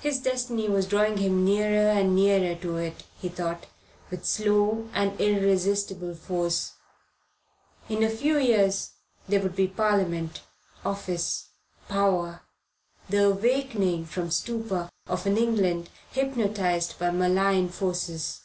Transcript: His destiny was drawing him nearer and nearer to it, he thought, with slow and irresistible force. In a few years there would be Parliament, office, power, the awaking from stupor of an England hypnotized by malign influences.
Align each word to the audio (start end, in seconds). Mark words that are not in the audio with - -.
His 0.00 0.20
destiny 0.20 0.68
was 0.68 0.86
drawing 0.86 1.16
him 1.18 1.44
nearer 1.44 1.90
and 1.90 2.14
nearer 2.14 2.54
to 2.60 2.76
it, 2.76 3.02
he 3.20 3.28
thought, 3.28 3.66
with 4.08 4.24
slow 4.24 4.88
and 4.94 5.20
irresistible 5.20 6.14
force. 6.14 6.74
In 7.88 8.04
a 8.04 8.08
few 8.10 8.38
years 8.38 8.92
there 9.26 9.40
would 9.40 9.56
be 9.56 9.66
Parliament, 9.66 10.42
office, 10.84 11.48
power, 11.88 12.42
the 13.08 13.26
awaking 13.30 14.04
from 14.06 14.30
stupor 14.30 14.88
of 15.08 15.26
an 15.26 15.36
England 15.36 15.90
hypnotized 16.12 16.96
by 17.00 17.10
malign 17.10 17.56
influences. 17.58 18.40